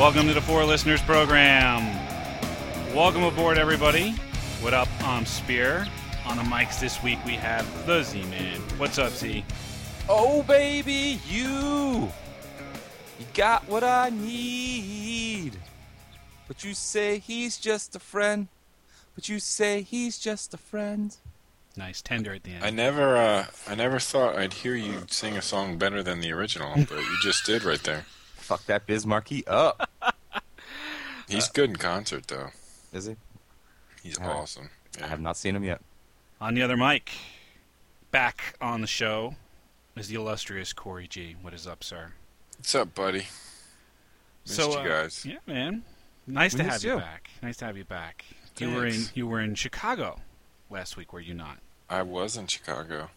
[0.00, 1.94] Welcome to the Four Listeners Program.
[2.94, 4.12] Welcome aboard, everybody.
[4.62, 4.88] What up?
[5.00, 5.86] I'm Spear.
[6.24, 8.58] On the mics this week, we have the Z Man.
[8.78, 9.44] What's up, Z?
[10.08, 12.08] Oh, baby, you.
[13.18, 15.58] You got what I need.
[16.48, 18.48] But you say he's just a friend.
[19.14, 21.14] But you say he's just a friend.
[21.76, 22.64] Nice tender at the end.
[22.64, 26.32] I never, uh, I never thought I'd hear you sing a song better than the
[26.32, 28.06] original, but you just did right there.
[28.50, 29.89] Fuck that Biz Markie up.
[31.30, 32.50] He's good in concert, though.
[32.92, 33.16] Is he?
[34.02, 34.36] He's All right.
[34.36, 34.70] awesome.
[34.96, 35.06] I Yeah.
[35.08, 35.80] have not seen him yet.
[36.40, 37.10] on the other mic,
[38.10, 39.36] back on the show,
[39.94, 41.36] is the illustrious Corey G.
[41.40, 42.12] What is up, sir?
[42.56, 43.26] What's up, buddy?
[44.46, 45.24] Missed so, you uh, guys.
[45.26, 45.84] Yeah, man.
[46.26, 46.98] Nice We to have you you.
[46.98, 47.30] back.
[47.42, 48.24] Nice to have you back.
[48.58, 49.12] You were in Thanks.
[49.14, 50.20] you were in Chicago
[50.70, 51.58] last week, were you not?
[51.88, 53.10] I was in Chicago.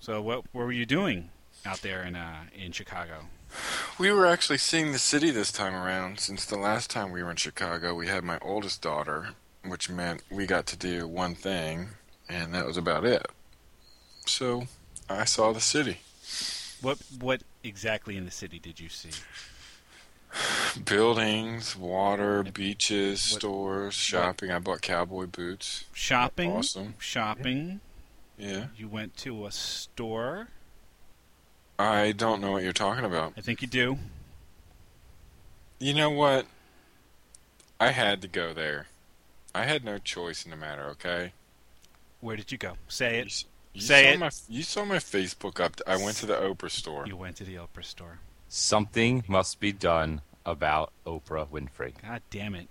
[0.00, 1.30] So what, what were you doing
[1.66, 3.26] out there in uh, in Chicago?
[3.98, 6.20] We were actually seeing the city this time around.
[6.20, 9.30] Since the last time we were in Chicago, we had my oldest daughter,
[9.64, 11.88] which meant we got to do one thing,
[12.28, 13.26] and that was about it.
[14.26, 14.64] So
[15.08, 15.98] I saw the city.
[16.80, 19.10] What what exactly in the city did you see?
[20.84, 24.50] Buildings, water, What- beaches, stores, shopping.
[24.50, 25.84] I bought cowboy boots.
[25.92, 26.52] Shopping.
[26.52, 26.94] Awesome.
[26.98, 27.80] Shopping.
[28.36, 28.66] Yeah.
[28.76, 30.48] You went to a store.
[31.78, 33.34] I don't know what you're talking about.
[33.36, 33.98] I think you do.
[35.78, 36.46] You know what?
[37.78, 38.88] I had to go there.
[39.54, 41.32] I had no choice in the matter, okay?
[42.20, 42.72] Where did you go?
[42.88, 43.26] Say it.
[43.26, 44.18] s- you Say saw it.
[44.18, 45.80] My, you saw my Facebook up.
[45.86, 47.06] I went to the Oprah store.
[47.06, 48.18] You went to the Oprah store.
[48.48, 51.92] Something must be done about Oprah Winfrey.
[52.02, 52.68] God damn it!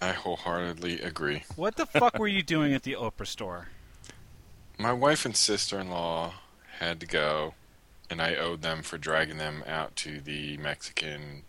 [0.00, 1.42] I wholeheartedly agree.
[1.56, 3.68] What the fuck were you doing at the Oprah store?
[4.78, 6.32] My wife and sister-in-law
[6.78, 7.54] had to go,
[8.10, 11.44] and I owed them for dragging them out to the Mexican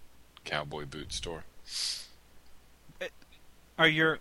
[0.46, 1.44] cowboy boot store.
[3.78, 4.20] Are your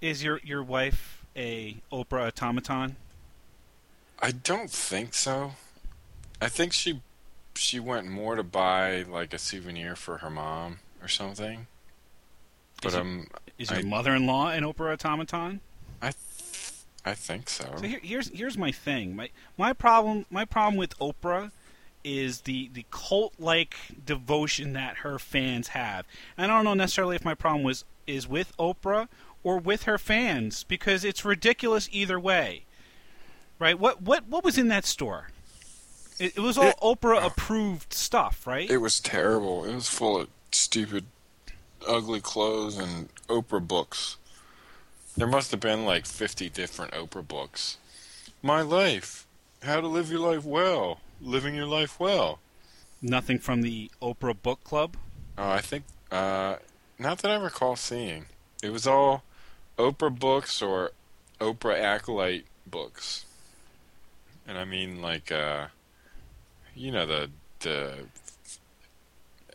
[0.00, 2.96] is your your wife a Oprah automaton?
[4.20, 5.52] I don't think so.
[6.40, 7.00] I think she
[7.54, 11.66] she went more to buy like a souvenir for her mom or something.
[12.82, 13.26] But Is it- um,
[13.58, 15.60] Is your I- mother-in-law an Oprah automaton?
[16.02, 16.72] I th-
[17.04, 17.64] I think so.
[17.76, 19.14] So here, here's here's my thing.
[19.14, 21.52] My my problem my problem with Oprah
[22.06, 26.06] is the the cult like devotion that her fans have.
[26.38, 29.08] And I don't know necessarily if my problem was is with Oprah
[29.42, 32.64] or with her fans because it's ridiculous either way.
[33.58, 33.78] Right?
[33.78, 35.30] What what what was in that store?
[36.18, 38.70] It, it was all It- Oprah approved stuff, right?
[38.70, 39.64] It was terrible.
[39.64, 41.06] It was full of stupid,
[41.86, 44.16] ugly clothes and Oprah books.
[45.16, 47.78] There must have been like 50 different Oprah books.
[48.42, 49.26] My life.
[49.62, 51.00] How to live your life well.
[51.20, 52.38] Living your life well.
[53.02, 54.96] Nothing from the Oprah Book Club.
[55.38, 56.56] Oh, I think, uh,
[56.98, 58.26] not that I recall seeing.
[58.62, 59.22] It was all
[59.78, 60.92] Oprah books or
[61.40, 63.26] Oprah Acolyte books.
[64.46, 65.66] And I mean, like, uh,
[66.74, 68.06] you know, the, the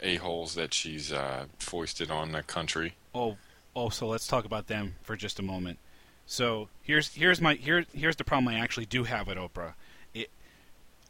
[0.01, 2.95] a-holes that she's, uh, foisted on the country.
[3.13, 3.37] Oh,
[3.75, 5.79] oh, so let's talk about them for just a moment.
[6.25, 9.73] So here's here's my here here's the problem I actually do have with Oprah.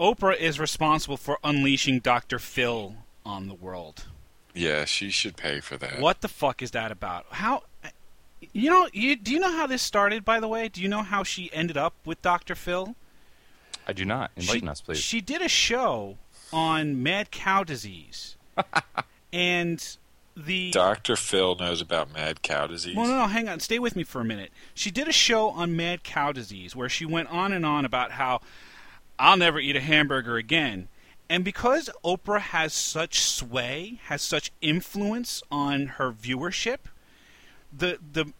[0.01, 2.39] It, Oprah is responsible for unleashing Dr.
[2.39, 2.95] Phil
[3.25, 4.06] on the world.
[4.53, 6.00] Yeah, she should pay for that.
[6.00, 7.25] What the fuck is that about?
[7.29, 7.63] How
[8.53, 10.67] you know you do you know how this started by the way?
[10.67, 12.56] Do you know how she ended up with Dr.
[12.56, 12.95] Phil?
[13.88, 14.31] I do not.
[14.35, 14.97] Enlighten she, us, please.
[14.97, 16.18] She did a show
[16.51, 18.35] on mad cow disease.
[19.33, 19.97] and
[20.35, 21.16] the Dr.
[21.16, 22.95] Phil knows about mad cow disease.
[22.95, 23.59] Well, no, no, hang on.
[23.59, 24.51] Stay with me for a minute.
[24.73, 28.12] She did a show on mad cow disease where she went on and on about
[28.12, 28.41] how
[29.22, 30.88] I'll never eat a hamburger again.
[31.30, 36.80] And because Oprah has such sway, has such influence on her viewership,
[37.72, 38.34] the the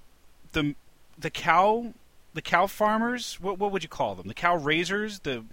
[0.54, 0.76] the
[1.18, 1.94] the cow
[2.34, 4.28] the cow farmers, what what would you call them?
[4.28, 5.46] The cow raisers, the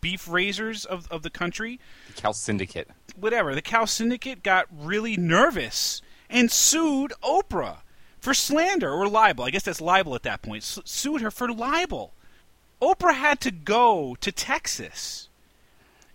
[0.00, 1.78] beef raisers of of the country,
[2.08, 2.88] the Cal Syndicate.
[3.16, 6.00] whatever, the Cow Syndicate got really nervous
[6.30, 7.78] and sued Oprah
[8.18, 9.44] for slander or libel.
[9.44, 10.62] I guess that's libel at that point.
[10.62, 12.14] Su- sued her for libel.
[12.80, 15.28] Oprah had to go to Texas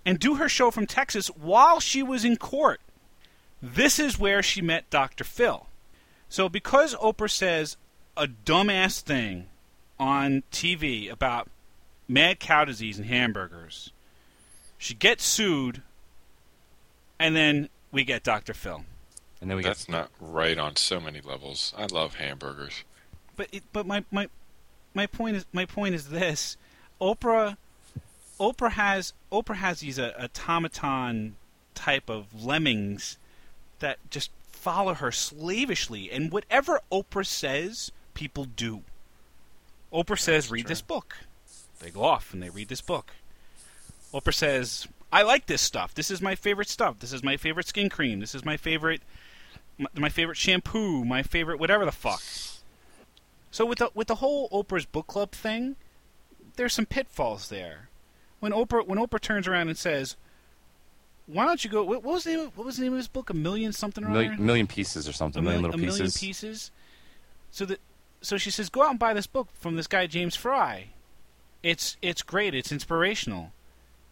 [0.06, 2.82] and do her show from Texas while she was in court.
[3.62, 5.24] This is where she met Dr.
[5.24, 5.68] Phil.
[6.30, 7.78] So because Oprah says
[8.18, 9.48] a dumbass thing
[10.00, 11.50] on TV about
[12.08, 13.92] mad cow disease and hamburgers,
[14.78, 15.82] she gets sued
[17.20, 18.54] and then we get Dr.
[18.54, 18.84] Phil.
[19.42, 21.74] And then we That's not right on so many levels.
[21.78, 22.84] I love hamburgers.
[23.36, 24.30] But it, but my, my
[24.96, 26.58] my point is my point is this:
[27.00, 27.58] Oprah
[28.40, 31.36] Oprah has Oprah has these uh, automaton
[31.74, 33.18] type of lemmings
[33.80, 38.82] that just follow her slavishly, and whatever Oprah says, people do.
[39.94, 40.70] Oprah says, "Read true.
[40.70, 41.18] this book."
[41.80, 43.12] They go off and they read this book.
[44.14, 45.94] Oprah says, "I like this stuff.
[45.94, 47.00] This is my favorite stuff.
[47.00, 48.20] This is my favorite skin cream.
[48.20, 49.02] This is my favorite,
[49.78, 51.06] my, my favorite shampoo.
[51.06, 52.24] My favorite whatever the fuck."
[53.56, 55.78] So with the with the whole Oprah's book club thing,
[56.58, 57.88] there's some pitfalls there.
[58.42, 60.18] When Oprah when Oprah turns around and says,
[61.26, 63.08] "Why don't you go?" What, was the name of, what was the name of his
[63.08, 63.30] book?
[63.30, 64.10] A million something or?
[64.10, 65.40] Million, million pieces or something.
[65.40, 66.20] a million, million, little a million pieces.
[66.20, 66.72] pieces.
[67.50, 67.80] So that
[68.20, 70.90] so she says, "Go out and buy this book from this guy James Frey.
[71.64, 72.54] It's it's great.
[72.54, 73.54] It's inspirational."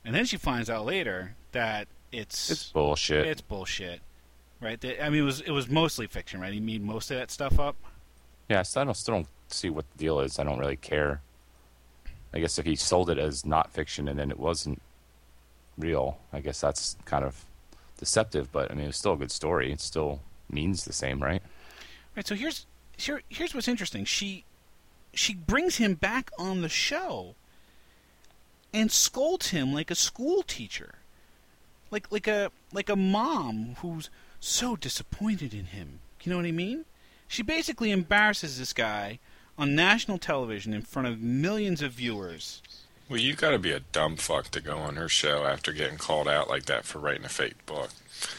[0.06, 3.28] And then she finds out later that it's It's bullshit.
[3.28, 4.00] it's bullshit.
[4.62, 4.81] Right?
[5.01, 6.54] I mean, it was it was mostly fiction, right?
[6.54, 7.75] He made most of that stuff up.
[8.50, 10.40] Yeah, I don't, still don't see what the deal is.
[10.40, 11.22] I don't really care.
[12.34, 14.81] I guess if he sold it as not fiction and then it wasn't
[15.78, 17.45] real, I guess that's kind of
[17.98, 18.51] deceptive.
[18.51, 19.72] But I mean, it's still a good story.
[19.72, 21.42] It still means the same, right?
[22.16, 22.28] Right.
[22.28, 22.66] So here's
[22.98, 24.06] here, here's what's interesting.
[24.06, 24.45] She
[25.13, 27.36] she brings him back on the show
[28.74, 30.96] and scolds him like a school teacher,
[31.92, 36.00] like like a like a mom who's so disappointed in him.
[36.24, 36.86] You know what I mean?
[37.28, 39.19] She basically embarrasses this guy
[39.58, 42.62] on national television in front of millions of viewers.
[43.10, 45.98] Well, you got to be a dumb fuck to go on her show after getting
[45.98, 47.90] called out like that for writing a fake book.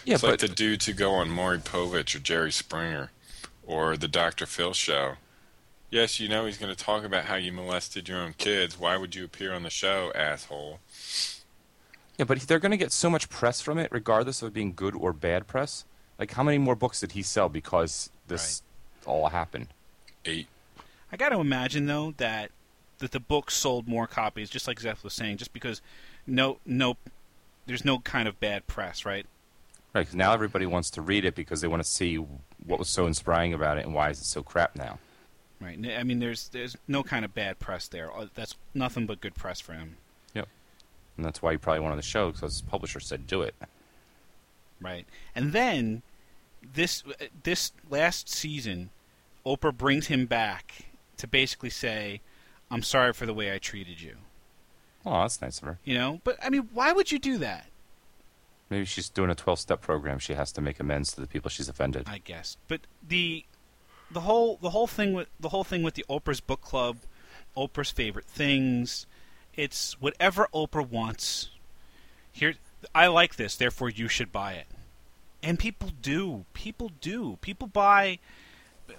[0.05, 3.11] Yeah, it's but like the dudes who go on Maury Povich or Jerry Springer
[3.67, 4.47] or the Dr.
[4.47, 5.15] Phil show.
[5.91, 8.79] Yes, you know he's going to talk about how you molested your own kids.
[8.79, 10.81] Why would you appear on the show, asshole?
[12.19, 14.73] yeah, but they're going to get so much press from it, regardless of it being
[14.75, 15.85] good or bad press.
[16.19, 18.63] Like, how many more books did he sell because this
[19.07, 19.69] all happened?
[20.25, 20.49] Eight.
[21.15, 22.51] I got to imagine though that
[22.99, 25.81] that the book sold more copies, just like Zeph was saying, just because
[26.27, 26.97] no no
[27.67, 29.25] there's no kind of bad press, right?
[29.95, 32.89] Right, 'cause now everybody wants to read it because they want to see what was
[32.89, 34.99] so inspiring about it and why is it so crap now.
[35.61, 35.79] Right.
[35.97, 38.13] I mean, there's there's no kind of bad press there.
[38.13, 39.99] Uh, That's nothing but good press for him.
[40.35, 40.49] Yep.
[41.17, 43.55] And that's why he probably wanted the show because his publisher said do it.
[44.81, 45.07] Right.
[45.33, 46.03] And then
[46.61, 48.91] this uh, this last season,
[49.47, 50.87] Oprah brings him back
[51.19, 52.21] to basically say,
[52.71, 54.17] "I'm sorry for the way I treated you."
[55.07, 55.79] Oh, that's nice of her.
[55.85, 57.67] You know, but I mean, why would you do that?
[58.71, 60.19] Maybe she's doing a 12 step program.
[60.19, 62.05] She has to make amends to the people she's offended.
[62.09, 62.57] I guess.
[62.69, 63.45] But the
[64.11, 66.99] the whole the whole thing with the whole thing with the Oprah's book club,
[67.57, 69.07] Oprah's favorite things,
[69.55, 71.51] it's whatever Oprah wants.
[72.33, 72.55] Here
[72.95, 74.67] I like this, therefore you should buy it.
[75.43, 76.47] And people do.
[76.55, 77.39] People do.
[77.43, 78.19] People buy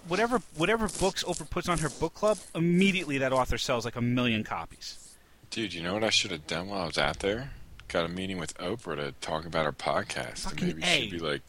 [0.08, 4.02] whatever whatever books Oprah puts on her book club, immediately that author sells like a
[4.02, 5.16] million copies.
[5.50, 7.52] Dude, you know what I should have done while I was out there?
[7.88, 10.40] Got a meeting with Oprah to talk about our podcast.
[10.40, 11.02] Fucking and maybe A.
[11.02, 11.42] she'd be like,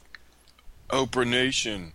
[0.90, 1.92] Oprah Nation,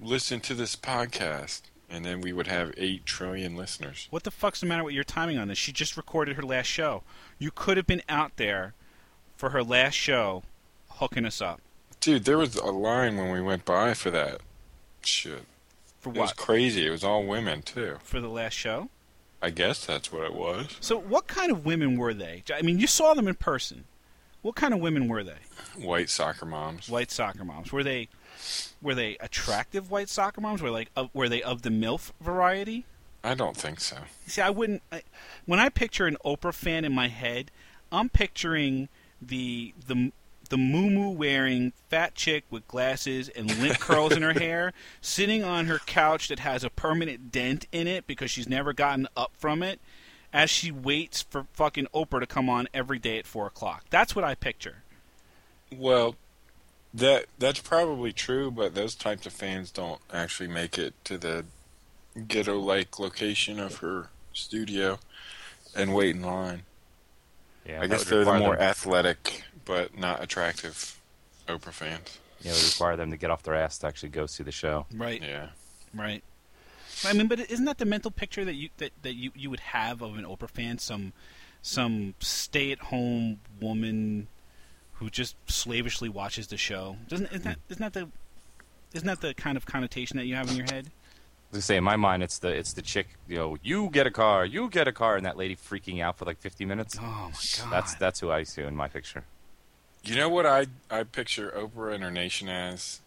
[0.00, 1.62] listen to this podcast.
[1.88, 4.08] And then we would have 8 trillion listeners.
[4.10, 5.58] What the fuck's the matter with your timing on this?
[5.58, 7.02] She just recorded her last show.
[7.38, 8.72] You could have been out there
[9.36, 10.42] for her last show
[10.88, 11.60] hooking us up.
[12.00, 14.40] Dude, there was a line when we went by for that.
[15.06, 15.44] Shit.
[16.00, 16.86] For It was crazy.
[16.86, 17.98] It was all women, too.
[18.02, 18.88] For the last show?
[19.40, 20.76] I guess that's what it was.
[20.80, 22.44] So, what kind of women were they?
[22.54, 23.84] I mean, you saw them in person.
[24.42, 25.38] What kind of women were they?
[25.76, 26.88] White soccer moms.
[26.88, 27.72] White soccer moms.
[27.72, 28.08] Were they
[28.80, 30.60] were they attractive white soccer moms?
[30.60, 32.84] Were like of, were they of the milf variety?
[33.24, 33.98] I don't think so.
[34.26, 34.82] See, I wouldn't.
[34.90, 35.02] I,
[35.46, 37.52] when I picture an Oprah fan in my head,
[37.92, 38.88] I'm picturing
[39.20, 40.12] the the
[40.52, 45.64] the moo wearing fat chick with glasses and lint curls in her hair, sitting on
[45.64, 49.62] her couch that has a permanent dent in it because she's never gotten up from
[49.62, 49.80] it,
[50.30, 53.86] as she waits for fucking Oprah to come on every day at four o'clock.
[53.88, 54.82] That's what I picture.
[55.74, 56.16] Well,
[56.92, 61.46] that that's probably true, but those types of fans don't actually make it to the
[62.28, 64.98] ghetto-like location of her studio
[65.74, 66.64] and wait in line.
[67.66, 70.98] Yeah, I guess they're the more them- athletic but not attractive
[71.48, 72.18] Oprah fans.
[72.40, 74.52] Yeah, it would require them to get off their ass to actually go see the
[74.52, 74.86] show.
[74.94, 75.22] Right.
[75.22, 75.50] Yeah.
[75.94, 76.24] Right.
[77.04, 79.60] I mean, but isn't that the mental picture that you that, that you, you would
[79.60, 80.78] have of an Oprah fan?
[80.78, 81.12] Some
[81.62, 84.28] some stay at home woman
[84.94, 86.96] who just slavishly watches the show.
[87.08, 88.08] Doesn't isn't that isn't that the
[88.94, 90.90] isn't that the kind of connotation that you have in your head?
[91.52, 93.08] As I say, in my mind, it's the it's the chick.
[93.28, 96.16] You know, you get a car, you get a car, and that lady freaking out
[96.16, 96.96] for like 50 minutes.
[96.98, 97.70] Oh my god.
[97.70, 99.24] That's that's who I see in my picture.
[100.02, 103.00] You know what I I picture Oprah and her nation as?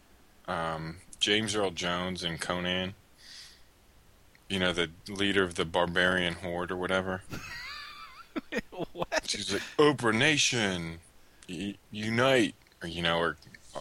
[0.47, 2.93] Um, James Earl Jones and Conan.
[4.47, 7.23] You know, the leader of the barbarian horde or whatever.
[8.93, 9.23] what?
[9.25, 10.99] She's like, Oprah Nation,
[11.91, 13.37] unite, or you know, or
[13.75, 13.79] uh,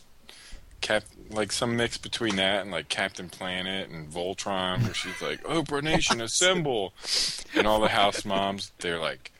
[0.80, 5.42] Cap, like some mix between that and like Captain Planet and Voltron, where she's like,
[5.44, 6.92] "Oprah Nation, assemble!"
[7.54, 9.32] and all the house moms, they're like,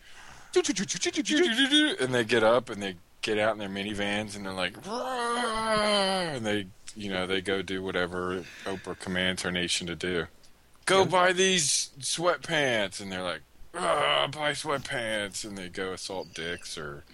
[2.01, 6.45] and they get up and they get out in their minivans and they're like, and
[6.47, 10.27] they, you know, they go do whatever Oprah commands her nation to do.
[10.87, 13.41] Go buy these sweatpants, and they're like,
[13.75, 17.05] "Ah, buy sweatpants," and they go assault Dick's or,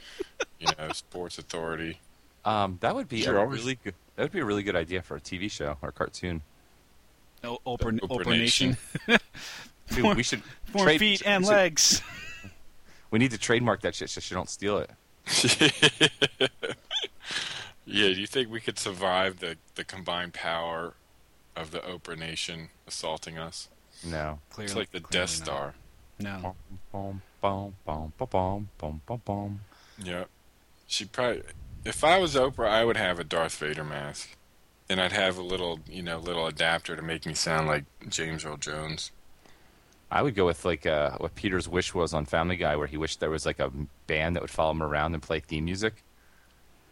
[0.59, 2.01] you know, Sports Authority.
[2.45, 3.95] Um, that would be Sure, a always- really good.
[4.17, 6.43] That would be a really good idea for a TV show or cartoon.
[7.45, 8.77] O- Oprah, Oprah Oprah Nation.
[9.09, 9.21] Nation.
[9.89, 10.43] Dude, Four- we should
[10.73, 12.03] Four trade- feet and should- legs.
[13.11, 14.91] We need to trademark that shit so you don't steal it.
[17.87, 20.95] yeah, do you think we could survive the, the combined power
[21.57, 23.69] of the Oprah Nation assaulting us?
[24.05, 24.39] No.
[24.51, 25.45] Clearly, It's like the Death not.
[25.47, 25.75] Star.
[26.21, 26.55] No.
[26.93, 29.61] Boom, boom, boom, boom, boom, boom, boom, boom.
[30.03, 30.29] Yep.
[30.87, 31.43] She probably.
[31.85, 34.37] If I was Oprah, I would have a Darth Vader mask,
[34.89, 38.45] and I'd have a little, you know, little adapter to make me sound like James
[38.45, 39.13] Earl Jones.
[40.11, 42.97] I would go with like uh, what Peter's wish was on Family Guy, where he
[42.97, 43.71] wished there was like a
[44.07, 46.03] band that would follow him around and play theme music.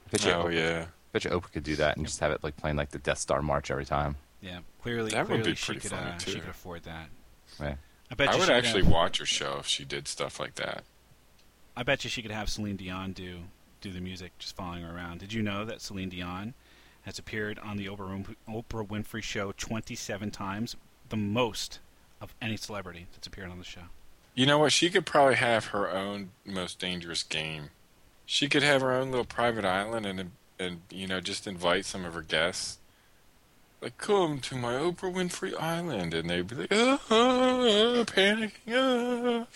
[0.06, 2.20] I bet you, Oh Oprah, yeah, I bet you Oprah could do that and just
[2.20, 4.16] have it like playing like the Death Star March every time.
[4.40, 4.60] Yeah.
[4.82, 5.90] Clearly, That would clearly be she pretty could.
[5.90, 7.08] funny, Uh, she could afford that.
[7.58, 7.76] Right.
[8.10, 10.06] I bet I you would she could actually have- watch her show if she did
[10.08, 10.84] stuff like that.
[11.76, 13.40] I bet you she could have Celine Dion do
[13.80, 15.20] do the music, just following her around.
[15.20, 16.54] Did you know that Celine Dion
[17.02, 20.76] has appeared on the Oprah, Winfrey Show 27 times,
[21.08, 21.78] the most
[22.20, 23.82] of any celebrity that's appeared on the show?
[24.34, 24.72] You know what?
[24.72, 27.70] She could probably have her own most dangerous game.
[28.26, 32.04] She could have her own little private island and and you know just invite some
[32.04, 32.78] of her guests.
[33.80, 39.46] Like, come to my Oprah Winfrey Island, and they'd be like, ah, ah, panicking, ah.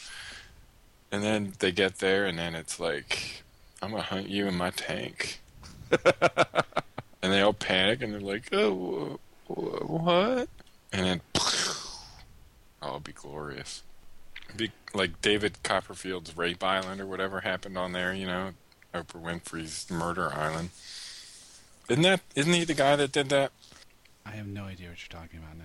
[1.10, 3.42] and then they get there, and then it's like,
[3.82, 5.40] I'm gonna hunt you in my tank,
[5.90, 10.48] and they all panic, and they're like, oh, wh- wh- what?
[10.92, 12.06] And then, oh,
[12.82, 13.82] it'll be glorious
[14.56, 18.52] be like David Copperfield's Rape Island or whatever happened on there, you know,
[18.94, 20.70] Oprah Winfrey's Murder Island.
[21.88, 23.52] Isn't that isn't he the guy that did that?
[24.24, 25.64] I have no idea what you're talking about now.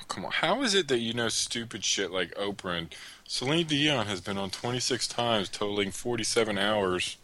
[0.00, 0.32] Oh, come on.
[0.32, 2.94] How is it that you know stupid shit like Oprah and
[3.26, 7.16] Celine Dion has been on 26 times totaling 47 hours?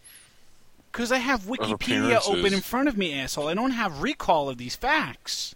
[0.92, 3.48] Because I have Wikipedia open in front of me, asshole.
[3.48, 5.54] I don't have recall of these facts.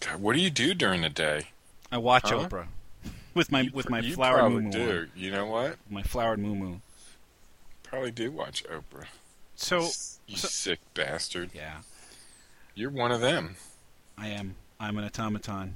[0.00, 1.48] God, what do you do during the day?
[1.92, 2.48] I watch Huh?
[2.48, 2.66] Oprah
[3.34, 5.08] with my You with my you flowered muumuu.
[5.14, 5.76] You know what?
[5.88, 6.76] My flowered moo
[7.82, 9.06] Probably do watch Oprah.
[9.56, 9.80] So
[10.26, 11.50] You so- sick bastard.
[11.54, 11.78] yeah,
[12.74, 13.56] You're one of them.
[14.16, 14.54] I am.
[14.80, 15.74] I'm an automaton.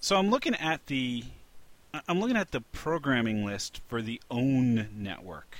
[0.00, 1.24] So I'm looking at the
[2.08, 5.56] I'm looking at the programming list for the OWN network,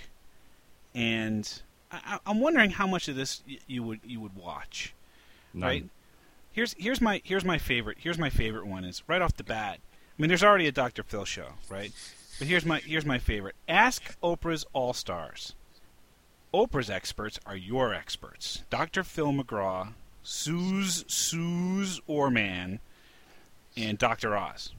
[0.94, 4.94] and I, I'm wondering how much of this you would you would watch.
[5.52, 5.68] None.
[5.68, 5.84] Right.
[6.52, 9.80] Here's here's my here's my favorite here's my favorite one is right off the bat.
[10.16, 11.02] I mean, there's already a Dr.
[11.02, 11.92] Phil show, right?
[12.38, 13.56] But here's my here's my favorite.
[13.68, 15.54] Ask Oprah's All Stars.
[16.52, 18.62] Oprah's experts are your experts.
[18.70, 19.02] Dr.
[19.02, 19.94] Phil McGraw,
[20.24, 22.80] Suze Suze Orman,
[23.76, 24.36] and Dr.
[24.36, 24.72] Oz.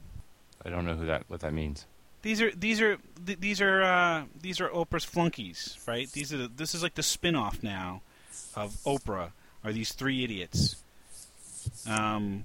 [0.64, 1.86] I don't know who that what that means.
[2.22, 6.10] These are these are th- these are uh, these are Oprah's flunkies, right?
[6.10, 8.02] These are the, this is like the spin-off now
[8.54, 9.30] of Oprah.
[9.64, 10.82] Are these three idiots?
[11.88, 12.44] Um,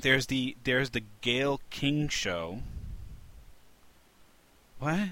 [0.00, 2.60] there's the there's the Gayle King show.
[4.78, 5.10] What?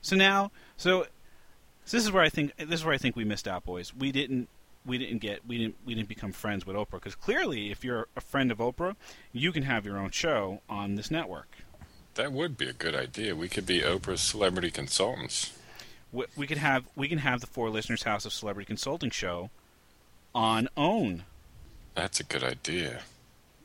[0.00, 1.06] So now, so,
[1.84, 3.92] so this is where I think this is where I think we missed out, boys.
[3.94, 4.48] We didn't
[4.88, 8.08] we didn't get we didn't we didn't become friends with Oprah because clearly, if you're
[8.16, 8.96] a friend of Oprah,
[9.32, 11.48] you can have your own show on this network.
[12.14, 13.36] That would be a good idea.
[13.36, 15.52] We could be Oprah's celebrity consultants.
[16.10, 19.50] we, we could have we can have the Four Listeners House of Celebrity Consulting show
[20.34, 21.24] on OWN,
[21.94, 23.02] That's a good idea.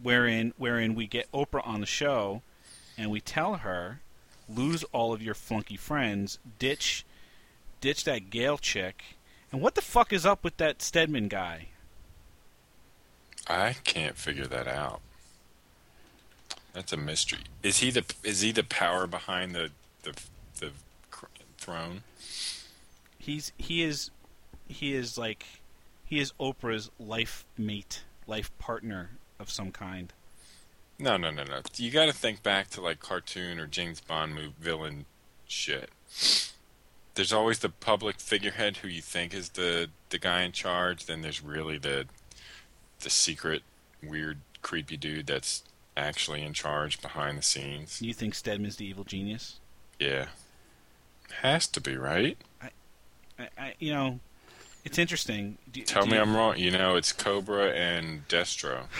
[0.02, 2.42] wherein wherein we get Oprah on the show,
[2.98, 4.02] and we tell her,
[4.48, 7.06] lose all of your flunky friends, ditch,
[7.82, 9.04] ditch that Gayle chick,
[9.54, 11.68] and what the fuck is up with that Stedman guy?
[13.48, 15.02] I can't figure that out.
[16.74, 17.40] That's a mystery.
[17.62, 19.70] Is he the is he the power behind the
[20.02, 20.20] the
[20.60, 20.72] the
[21.60, 22.02] throne?
[23.20, 24.10] He's he is
[24.68, 25.46] he is like
[26.04, 30.12] he is Oprah's life mate, life partner of some kind.
[30.98, 31.62] No, no, no, no.
[31.76, 35.06] You got to think back to like cartoon or James Bond movie villain
[35.48, 35.92] shit.
[37.16, 41.06] There's always the public figurehead who you think is the the guy in charge.
[41.06, 42.08] Then there's really the
[43.02, 43.64] the secret,
[44.02, 45.64] weird, creepy dude that's
[45.96, 48.02] actually in charge behind the scenes.
[48.02, 49.60] You think Stedman's the evil genius?
[50.00, 50.28] Yeah,
[51.42, 52.38] has to be right.
[52.62, 54.20] I, I, you know,
[54.86, 55.58] it's interesting.
[55.72, 56.58] Do, Tell do me you, I'm wrong.
[56.58, 58.86] You know, it's Cobra and Destro.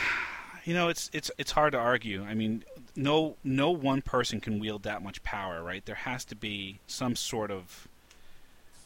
[0.66, 2.24] You know, it's it's it's hard to argue.
[2.24, 2.64] I mean,
[2.96, 5.84] no no one person can wield that much power, right?
[5.84, 7.86] There has to be some sort of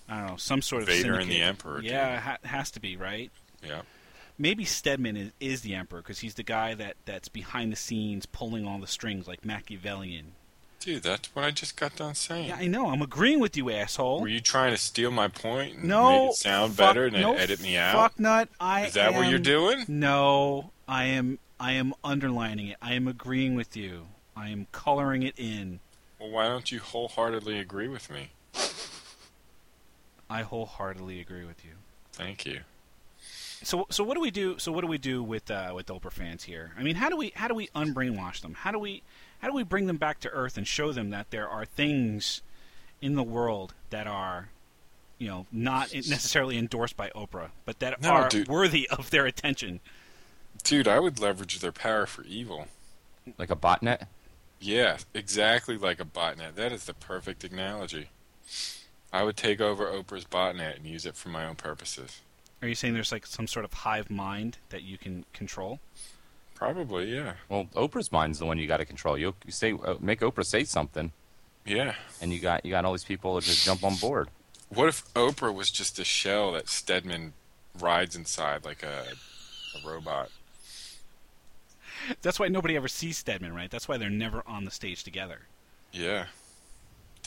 [0.09, 1.41] I don't know, some sort of Vader and the.
[1.41, 1.81] Emperor.
[1.83, 3.31] Yeah, it ha- has to be, right?
[3.67, 3.83] Yeah.
[4.39, 8.25] Maybe Stedman is, is the emperor because he's the guy that that's behind the scenes
[8.25, 10.33] pulling all the strings, like Machiavellian.
[10.81, 12.49] Dude, that's what I just got done saying.
[12.49, 12.91] Yeah, I know.
[12.91, 14.21] I'm agreeing with you, asshole.
[14.21, 17.17] Were you trying to steal my point and no, make it sound fuck- better and
[17.17, 17.95] then no, edit me out?
[17.95, 18.49] Fuck nut.
[18.61, 19.85] I Is that what you're doing?
[19.89, 21.41] No, I am.
[21.59, 22.77] I am underlining it.
[22.81, 24.07] I am agreeing with you.
[24.37, 25.81] I am coloring it in.
[26.21, 28.31] Well, why don't you wholeheartedly agree with me?
[30.31, 31.73] I wholeheartedly agree with you.
[32.13, 32.61] Thank you.
[33.63, 34.59] So, so what do we do?
[34.59, 36.73] So, what do we do with uh, with Oprah fans here?
[36.79, 38.55] I mean, how do we how do we unbrainwash them?
[38.55, 39.03] How do we
[39.41, 42.43] how do we bring them back to earth and show them that there are things
[43.01, 44.49] in the world that are,
[45.19, 48.49] you know, not necessarily endorsed by Oprah, but that No, are dude.
[48.49, 49.81] worthy of their attention?
[50.65, 52.67] Dude, I would leverage their power for evil.
[53.39, 54.07] Like a botnet?
[54.61, 56.55] Yeah, exactly like a botnet.
[56.57, 58.09] That is the perfect analogy.
[59.13, 62.21] I would take over Oprah's botnet and use it for my own purposes.
[62.61, 65.81] Are you saying there's like some sort of hive mind that you can control?
[66.55, 67.35] Probably, yeah.
[67.49, 69.17] Well, Oprah's mind's the one you got to control.
[69.17, 71.13] You, you say uh, make Oprah say something,
[71.65, 71.95] Yeah.
[72.21, 74.29] and you got you got all these people that just jump on board.
[74.69, 77.33] What if Oprah was just a shell that Stedman
[77.79, 79.05] rides inside like a,
[79.79, 80.31] a robot?
[82.23, 83.71] That's why nobody ever sees Stedman, right?
[83.71, 85.41] That's why they're never on the stage together.
[85.93, 86.27] Yeah.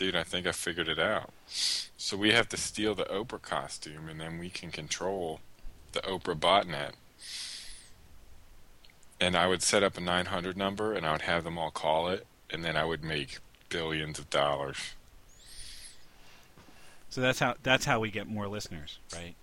[0.01, 1.29] Dude, I think I figured it out.
[1.45, 5.41] So we have to steal the Oprah costume and then we can control
[5.91, 6.93] the Oprah botnet.
[9.19, 12.07] And I would set up a 900 number and I would have them all call
[12.09, 13.37] it and then I would make
[13.69, 14.95] billions of dollars.
[17.11, 19.35] So that's how that's how we get more listeners, right?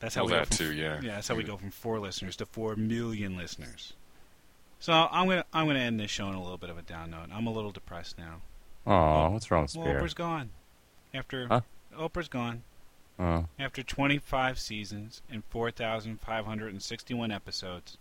[0.00, 0.98] That's how Well, we go that from, too, yeah.
[1.02, 3.92] Yeah, that's how we go from four listeners to four million listeners.
[4.80, 7.10] So I'm gonna I'm gonna end this show on a little bit of a down
[7.10, 7.28] note.
[7.30, 8.40] I'm a little depressed now.
[8.88, 10.00] Oh, what's wrong with Well, Spear?
[10.00, 10.50] Oprah's gone.
[11.12, 11.60] After Huh?
[11.96, 12.62] Oprah's gone
[13.18, 17.98] Oh, after 25 seasons and 4,561 episodes.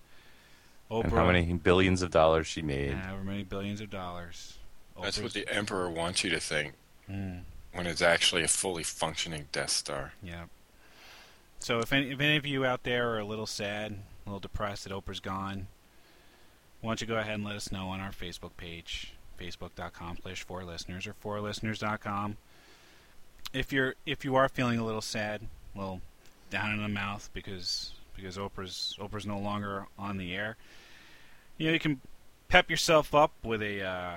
[0.90, 2.94] Oprah, and how many billions of dollars she made?
[2.94, 4.58] however many billions of dollars.
[5.02, 6.74] That's what Oprah's- the Emperor wants you to think
[7.10, 10.14] Mm, when it's actually a fully functioning Death Star.
[10.22, 10.46] yeah.
[11.60, 13.94] So if any if any of you out there are a little sad,
[14.26, 15.68] a little depressed that Oprah's gone,
[16.82, 20.44] why don't you go ahead and let us know on our Facebook page, facebook.com slash
[20.44, 22.38] four listeners or fourlisteners.com.
[23.54, 25.42] If you're if you are feeling a little sad,
[25.74, 26.02] well,
[26.50, 30.58] down in the mouth because because Oprah's Oprah's no longer on the air,
[31.58, 32.02] you know you can
[32.50, 34.16] pep yourself up with a uh,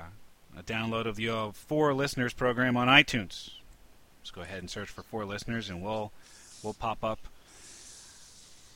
[0.58, 3.50] a download of the uh, Four Listeners program on iTunes.
[4.22, 6.12] Just go ahead and search for Four Listeners, and we'll
[6.62, 7.20] we'll pop up.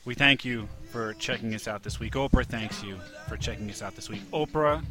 [0.04, 2.12] We thank you for checking us out this week.
[2.12, 4.20] Oprah thanks you for checking us out this week.
[4.32, 4.82] Oprah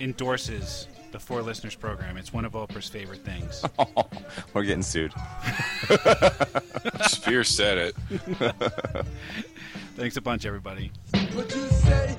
[0.00, 2.16] endorses the Four Listeners program.
[2.16, 3.64] It's one of Oprah's favorite things.
[4.54, 5.12] We're getting sued.
[7.08, 7.96] Spear said it.
[9.96, 10.92] Thanks a bunch, everybody.
[11.34, 12.16] What you say?